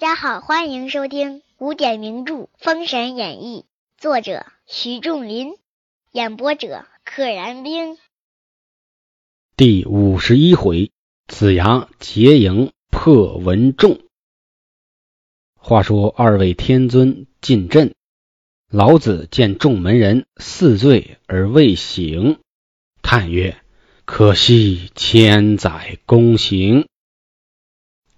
[0.00, 3.66] 大家好，欢迎收听古典名著《封神演义》，
[4.00, 5.52] 作者徐仲林，
[6.10, 7.98] 演播者可燃冰。
[9.58, 10.90] 第五十一回，
[11.28, 14.00] 子牙结营破文仲。
[15.54, 17.92] 话说二位天尊进阵，
[18.70, 22.38] 老子见众门人似醉而未醒，
[23.02, 23.60] 叹曰
[24.06, 26.88] ：“可惜千载功行。”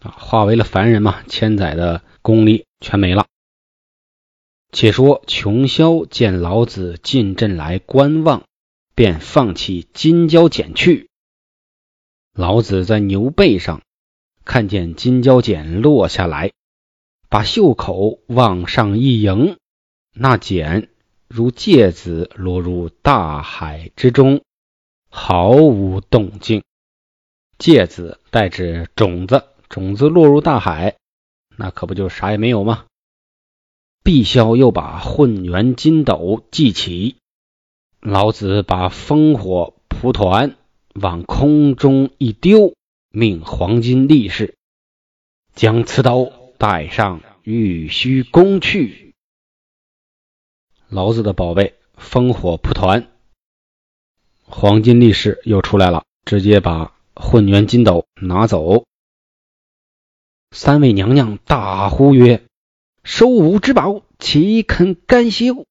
[0.00, 3.26] 啊，化为了凡人嘛，千载的功力全没了。
[4.72, 8.44] 且说琼霄见老子进阵来观望，
[8.94, 11.08] 便放弃金蛟剪去。
[12.32, 13.82] 老子在牛背上
[14.44, 16.52] 看见金蛟剪落下来，
[17.28, 19.56] 把袖口往上一迎，
[20.14, 20.88] 那剪
[21.28, 24.42] 如芥子落入大海之中，
[25.10, 26.62] 毫无动静。
[27.58, 29.44] 芥子代指种子。
[29.70, 30.96] 种子落入大海，
[31.56, 32.86] 那可不就啥也没有吗？
[34.02, 37.16] 碧霄又把混元金斗记起，
[38.00, 40.56] 老子把烽火蒲团
[40.94, 42.74] 往空中一丢，
[43.10, 44.56] 命黄金力士
[45.54, 49.14] 将此刀带上玉虚宫去。
[50.88, 53.06] 老子的宝贝烽火蒲团，
[54.42, 58.84] 黄金力士又出来了，直接把混元金斗拿走。
[60.50, 62.42] 三位娘娘大呼曰
[63.04, 65.64] ：“收吾之宝，岂肯甘休？”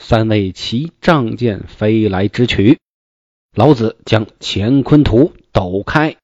[0.00, 2.78] 三位齐仗剑飞来直取。
[3.54, 6.16] 老子将乾坤图抖开，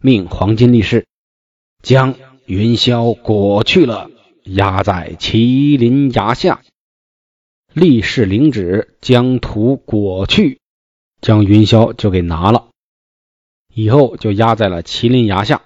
[0.00, 1.06] 命黄金力士
[1.82, 4.10] 将云霄裹去了，
[4.44, 6.62] 压在麒麟崖下。
[7.72, 10.60] 力士领旨，将图裹去，
[11.22, 12.68] 将云霄就给拿了，
[13.72, 15.62] 以后就压在了麒麟崖下。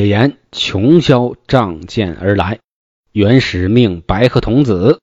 [0.00, 2.60] 且言琼霄仗剑而来，
[3.12, 4.98] 元始命白鹤童子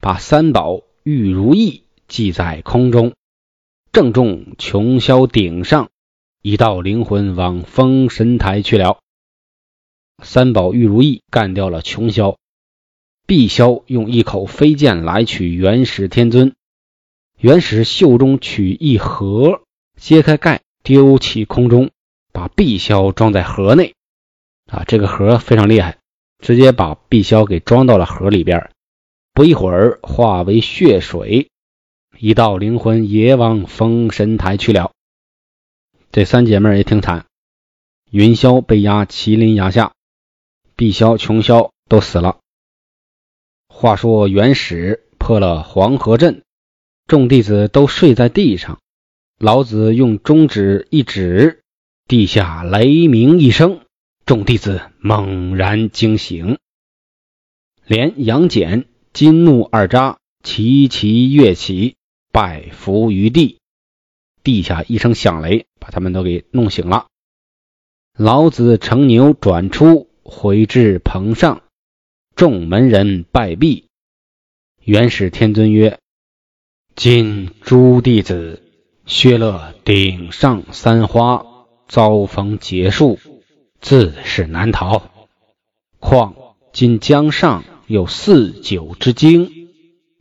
[0.00, 3.12] 把三宝玉如意系在空中，
[3.92, 5.90] 正中琼霄顶上，
[6.40, 9.00] 一道灵魂往封神台去了。
[10.22, 12.38] 三宝玉如意干掉了琼霄，
[13.26, 16.54] 碧霄用一口飞剑来取元始天尊，
[17.36, 19.60] 元始袖中取一盒，
[19.98, 21.90] 揭开盖丢弃空中，
[22.32, 23.92] 把碧霄装在盒内。
[24.70, 25.98] 啊，这个盒非常厉害，
[26.38, 28.70] 直接把碧霄给装到了盒里边。
[29.32, 31.50] 不一会儿，化为血水，
[32.18, 34.92] 一道灵魂也往封神台去了。
[36.12, 37.26] 这三姐妹也挺惨，
[38.10, 39.92] 云霄被压麒麟崖下，
[40.76, 42.38] 碧霄、琼霄都死了。
[43.68, 46.42] 话说元始破了黄河阵，
[47.06, 48.78] 众弟子都睡在地上。
[49.38, 51.62] 老子用中指一指，
[52.06, 53.80] 地下雷鸣一声。
[54.30, 56.58] 众弟子猛然惊醒，
[57.84, 61.96] 连杨戬、金怒二扎齐齐跃起，
[62.30, 63.58] 拜伏于地。
[64.44, 67.08] 地下一声响雷，把他们都给弄醒了。
[68.16, 71.64] 老子乘牛转出，回至棚上，
[72.36, 73.88] 众门人拜毕。
[74.84, 75.98] 元始天尊曰
[76.94, 78.62] ：“今诸弟子
[79.06, 81.44] 削了顶上三花，
[81.88, 83.18] 遭逢劫数。”
[83.80, 85.02] 自是难逃，
[85.98, 86.34] 况
[86.72, 89.50] 今江上有四九之精，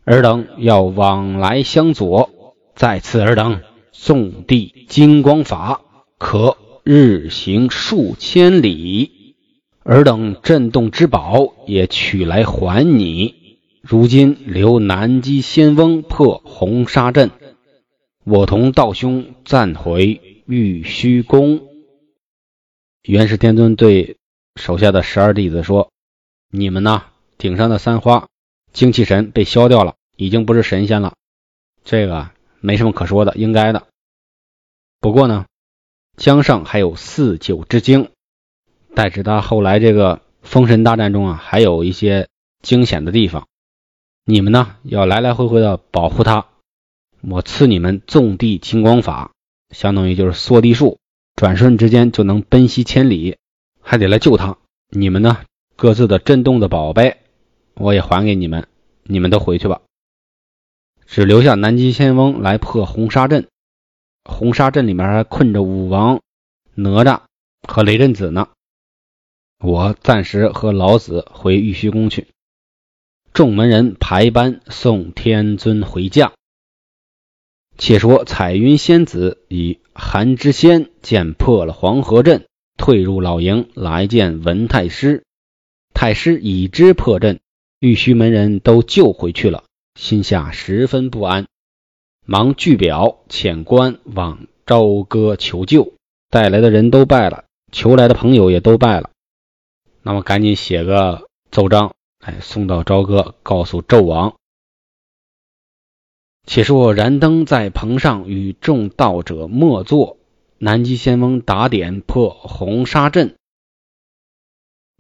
[0.05, 3.61] 尔等要往来相佐，在此尔等
[3.91, 5.81] 纵地金光法，
[6.17, 9.35] 可日行数千里。
[9.83, 13.35] 尔等震动之宝也取来还你。
[13.81, 17.29] 如今留南极仙翁破红沙阵，
[18.23, 21.68] 我同道兄暂回玉虚宫。
[23.03, 24.17] 元始天尊对
[24.55, 25.91] 手下的十二弟子说
[26.51, 27.03] ：“你们呢？
[27.37, 28.27] 顶上的三花
[28.73, 31.13] 精气神被消掉了，已经不是神仙了。
[31.85, 32.29] 这个
[32.59, 33.87] 没什么可说的，应该的。
[34.99, 35.45] 不过呢，
[36.17, 38.09] 江上还有四九之精，
[38.93, 42.27] 代指他后来这个封神大战中啊，还有一些
[42.61, 43.47] 惊险的地方。
[44.25, 46.47] 你们呢，要来来回回的保护他。
[47.21, 49.31] 我赐你们纵地金光法，
[49.69, 50.99] 相当于就是缩地术。”
[51.39, 53.37] 转瞬之间就能奔袭千里，
[53.79, 54.57] 还得来救他。
[54.89, 55.45] 你们呢？
[55.77, 57.21] 各自的震动的宝贝，
[57.75, 58.67] 我也还给你们。
[59.03, 59.79] 你们都回去吧，
[61.05, 63.47] 只留下南极仙翁来破红沙阵。
[64.25, 66.19] 红沙阵里面还困着武王、
[66.75, 67.21] 哪吒
[67.65, 68.49] 和雷震子呢。
[69.63, 72.27] 我暂时和老子回玉虚宫去。”
[73.31, 76.33] 众门人排班送天尊回驾。
[77.77, 82.45] 且说彩云仙子以韩知仙见破了黄河阵，
[82.77, 85.23] 退入老营来见文太师。
[85.93, 87.41] 太师已知破阵，
[87.79, 89.65] 玉虚门人都救回去了，
[89.99, 91.47] 心下十分不安，
[92.25, 95.93] 忙具表遣官往朝歌求救。
[96.29, 99.09] 带来的人都败了，求来的朋友也都败了，
[100.01, 104.35] 那么赶紧写个奏章，哎，送到朝歌，告诉纣王。
[106.49, 110.17] 且说燃灯在棚上与众道者默坐，
[110.57, 113.35] 南极仙翁打点破红沙阵。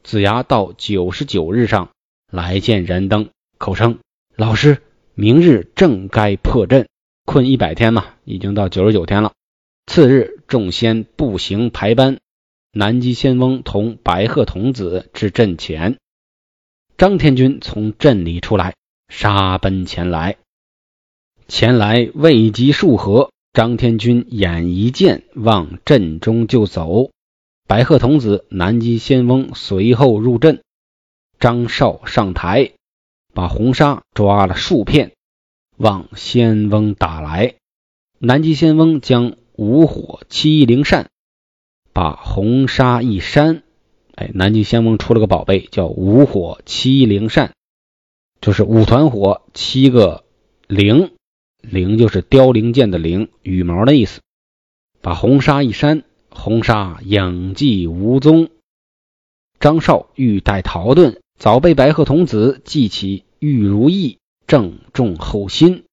[0.03, 1.89] 子牙到九十九日上
[2.31, 3.97] 来见燃灯，口称
[4.37, 4.83] ：“老师，
[5.15, 6.87] 明日正该破阵，
[7.25, 9.33] 困一百天嘛，已经到九十九天了。”
[9.91, 12.19] 次日，众仙步行排班，
[12.73, 15.97] 南极仙翁同白鹤童子至阵前，
[16.95, 18.75] 张天军从阵里出来，
[19.07, 20.37] 杀奔前来。
[21.49, 27.09] 前来未及数合，张天军眼一见，往阵中就走。
[27.67, 30.61] 白鹤童子、南极仙翁随后入阵。
[31.39, 32.73] 张少上台，
[33.33, 35.13] 把红纱抓了数片，
[35.75, 37.55] 往仙翁打来。
[38.19, 41.09] 南极仙翁将五火七灵扇，
[41.93, 43.63] 把红纱一扇，
[44.13, 47.53] 哎，南极仙翁出了个宝贝，叫五火七灵扇，
[48.39, 50.23] 就是五团火，七个
[50.67, 51.09] 灵。
[51.71, 54.21] 灵就是凋零剑的灵，羽毛的意思。
[55.01, 58.49] 把红纱一扇，红纱影迹无踪。
[59.59, 65.85] 张绍欲带逃遁，早被白鹤童子记起玉如意，正中后心。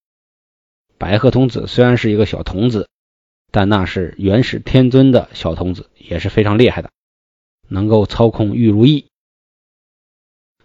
[0.99, 2.89] 白鹤童子虽然是一个小童子，
[3.53, 6.91] 但那是元始天尊的小童子，也是非常厉害的，
[7.69, 9.07] 能够操控玉如意。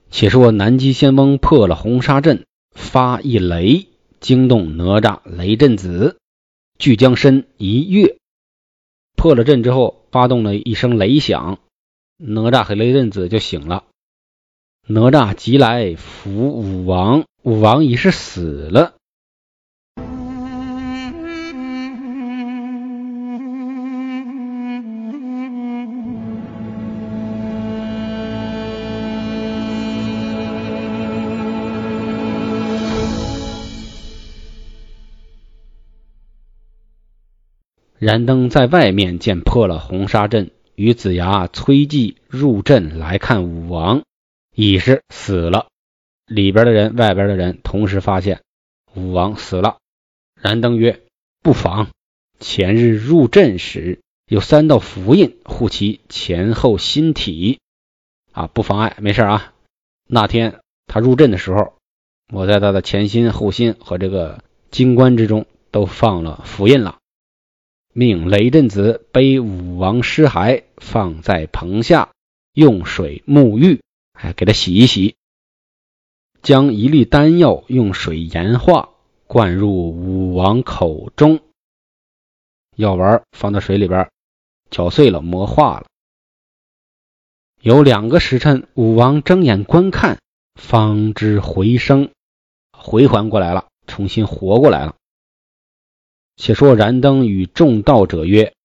[0.10, 3.88] 且说南极仙翁破了红纱阵，发一雷。
[4.22, 6.18] 惊动哪吒、雷震子，
[6.78, 8.18] 俱将身一跃。
[9.18, 11.58] 破了阵之后，发动了一声雷响，
[12.18, 13.84] 哪吒和雷震子就醒了。
[14.88, 18.94] 哪吒急来扶武王，武王已是死了。
[38.02, 44.02] 燃灯在外面见破了红纱阵，与子牙催祭入阵来看武王，
[44.56, 45.68] 已是死了。
[46.26, 48.42] 里边的人、外边的人同时发现
[48.96, 49.78] 武王死了。
[50.34, 51.04] 燃灯曰
[51.44, 51.90] ：“不妨。
[52.40, 57.60] 前日入阵时有三道符印护其前后心体，
[58.32, 59.54] 啊，不妨碍，没事啊。
[60.08, 61.76] 那天他入阵的时候，
[62.34, 66.98] 我在他的前心、后心和这个金冠之中都放了符印了。”
[67.94, 72.12] 命雷震子背武王尸骸放在棚下，
[72.54, 73.82] 用水沐浴，
[74.14, 75.16] 哎，给他洗一洗。
[76.42, 78.92] 将一粒丹药用水研化，
[79.28, 81.42] 灌入武王口中。
[82.78, 84.10] 药丸放到水里边，
[84.70, 85.86] 搅碎了，磨化了。
[87.62, 90.18] 有两个时辰，武王睁眼观看，
[90.56, 92.10] 方知回生，
[92.72, 94.96] 回还过来了，重新活过来了。
[96.44, 98.56] 且说燃灯与众道者曰：“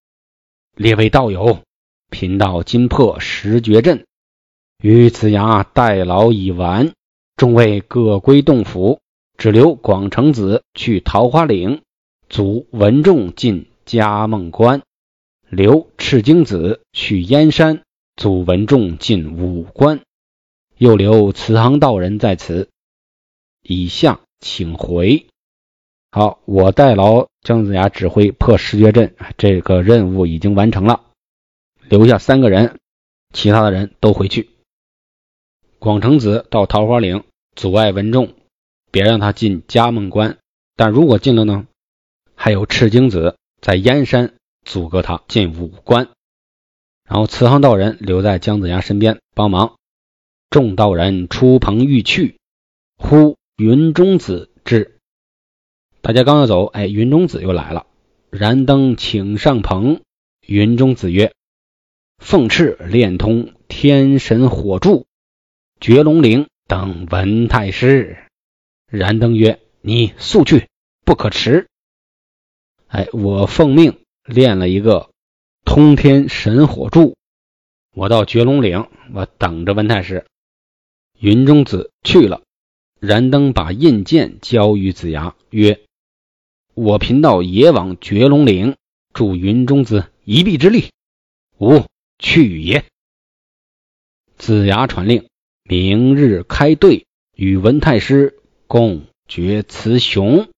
[0.77, 1.59] 列位道友，
[2.11, 4.07] 贫道今破十绝阵，
[4.83, 6.95] 与子牙代劳已完，
[7.37, 9.01] 众位各归洞府，
[9.37, 11.83] 只留广成子去桃花岭，
[12.31, 14.81] 阻文仲进嘉梦关，
[15.51, 17.83] 留赤精子去燕山，
[18.17, 20.01] 阻文仲进武关，
[20.79, 22.71] 又留慈航道人在此。
[23.63, 25.27] 以下请回。”
[26.11, 31.05] 好，我代劳姜子牙指挥破十绝阵，这个任务已经完成了，
[31.89, 32.79] 留下三个人，
[33.35, 34.49] 其他的人都回去。
[35.79, 38.35] 广成子到桃花岭阻碍文仲，
[38.91, 40.39] 别让他进嘉梦关。
[40.75, 41.67] 但如果进了呢？
[42.35, 44.35] 还有赤精子在燕山
[44.65, 46.09] 阻隔他进武关。
[47.05, 49.77] 然后慈航道人留在姜子牙身边帮忙。
[50.51, 52.39] 众道人出棚欲去，
[52.97, 54.96] 忽云中子至。
[56.07, 57.85] 大家刚要走，哎，云中子又来了。
[58.31, 60.03] 燃灯请上棚。
[60.47, 61.35] 云中子曰
[62.23, 65.07] ：“凤翅炼通天神火柱，
[65.81, 68.19] 绝龙灵等文太师。”
[68.87, 70.69] 燃灯曰：“你速去，
[71.05, 71.67] 不可迟。”
[72.87, 75.11] 哎，我奉命练了一个
[75.65, 77.17] 通天神火柱，
[77.97, 80.25] 我到绝龙岭，我等着文太师。
[81.19, 82.43] 云中子去了，
[83.01, 85.81] 燃灯把印鉴交于子牙，曰
[86.77, 88.77] ：“我贫道也往绝龙岭，
[89.15, 90.91] 助云中子一臂之力。”
[91.59, 91.87] 吾
[92.19, 92.85] 去也。
[94.37, 95.27] 子牙传令，
[95.63, 100.51] 明日开队，与文太师共决雌雄。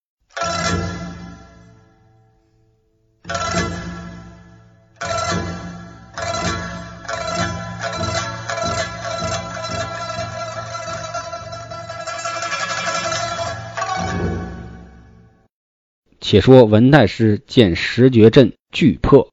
[16.29, 19.31] 且说文太师见十绝阵俱破，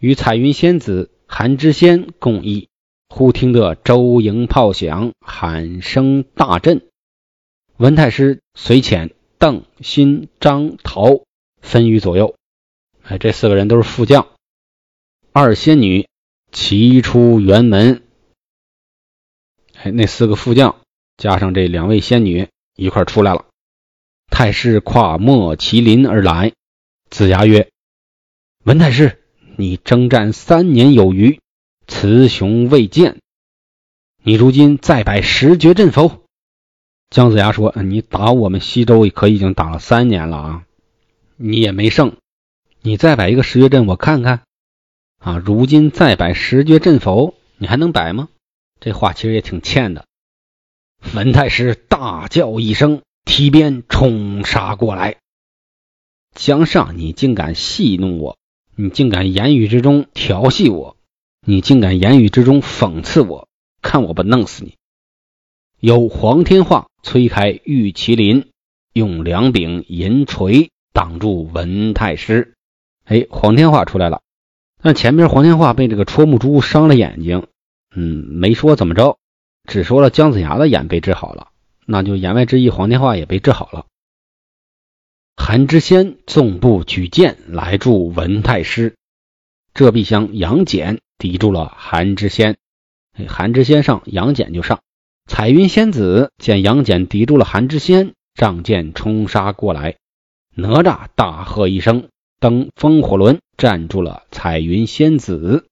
[0.00, 2.68] 与彩云仙子、韩知仙共议，
[3.08, 6.82] 忽听得周营炮响，喊声大震。
[7.76, 11.22] 文太师随遣邓、辛、张、陶
[11.60, 12.34] 分于左右。
[13.04, 14.26] 哎，这四个人都是副将。
[15.30, 16.08] 二仙女
[16.50, 18.02] 齐出辕门。
[19.74, 20.80] 哎，那四个副将
[21.16, 23.46] 加上这两位仙女一块出来了。
[24.32, 26.54] 太师跨莫麒麟而来，
[27.10, 27.68] 子牙曰
[28.64, 29.22] ：“文太师，
[29.56, 31.38] 你征战三年有余，
[31.86, 33.20] 雌雄未见，
[34.22, 36.22] 你如今再摆十绝阵否？”
[37.10, 40.64] 姜子牙说：“你打我们西周可已经打了三年了啊，
[41.36, 42.16] 你也没胜，
[42.80, 44.40] 你再摆一个十绝阵我看看。
[45.18, 47.34] 啊，如今再摆十绝阵否？
[47.58, 48.30] 你还能摆吗？”
[48.80, 50.06] 这话其实也挺欠的。
[51.14, 53.02] 文太师大叫一声。
[53.24, 55.16] 提鞭冲杀过来，
[56.34, 58.36] 江上，你竟敢戏弄我！
[58.74, 60.96] 你竟敢言语之中调戏我！
[61.46, 63.48] 你竟敢言语之中讽刺我！
[63.80, 64.74] 看我不弄死你！
[65.78, 68.48] 有黄天化催开玉麒麟，
[68.92, 72.54] 用两柄银锤挡住文太师。
[73.04, 74.20] 哎，黄天化出来了，
[74.82, 77.46] 但前边黄天化被这个戳木珠伤了眼睛，
[77.94, 79.18] 嗯，没说怎么着，
[79.68, 81.48] 只说了姜子牙的眼被治好了。
[81.86, 83.86] 那就言外之意，黄天化也被治好了。
[85.36, 88.94] 韩知仙纵步举剑来助文太师，
[89.74, 92.56] 这必将杨戬抵住了韩知仙。
[93.28, 94.80] 韩知仙上，杨戬就上。
[95.26, 99.96] 彩云仙子见杨戬抵住了韩知仙，仗剑冲杀过来。
[100.54, 102.08] 哪吒大喝一声，
[102.38, 105.66] 登风火轮站住了彩云仙子。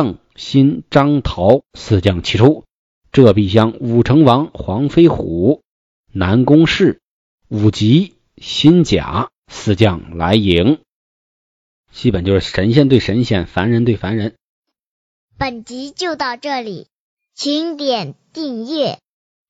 [0.00, 2.64] 邓、辛、张、陶四将齐出，
[3.12, 5.60] 浙必乡武成王黄飞虎、
[6.10, 7.02] 南宫氏、
[7.48, 10.78] 武吉、辛甲四将来迎。
[11.92, 14.36] 基本就是神仙对神仙，凡人对凡人。
[15.36, 16.86] 本集就到这里，
[17.34, 19.00] 请点订阅。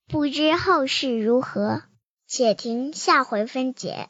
[0.09, 1.85] 不知后事如何，
[2.27, 4.09] 且听下回分解。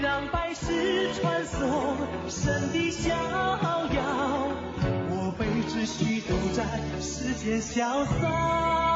[0.00, 1.96] 让百世穿梭
[2.28, 4.48] 神的逍遥，
[5.10, 6.64] 我辈只需都在
[7.00, 8.87] 世间潇洒。